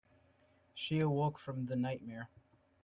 [0.73, 2.27] She awoke from the nightmare.